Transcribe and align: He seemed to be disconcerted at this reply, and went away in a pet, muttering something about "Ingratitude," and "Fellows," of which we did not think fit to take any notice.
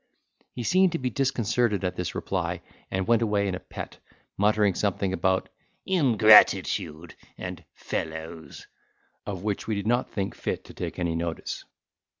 He 0.55 0.63
seemed 0.63 0.93
to 0.93 0.97
be 0.97 1.11
disconcerted 1.11 1.83
at 1.83 1.95
this 1.95 2.15
reply, 2.15 2.63
and 2.89 3.07
went 3.07 3.21
away 3.21 3.47
in 3.47 3.53
a 3.53 3.59
pet, 3.59 3.99
muttering 4.35 4.73
something 4.73 5.13
about 5.13 5.49
"Ingratitude," 5.85 7.13
and 7.37 7.63
"Fellows," 7.75 8.65
of 9.27 9.43
which 9.43 9.67
we 9.67 9.75
did 9.75 9.85
not 9.85 10.09
think 10.09 10.33
fit 10.33 10.63
to 10.65 10.73
take 10.73 10.97
any 10.97 11.13
notice. 11.15 11.65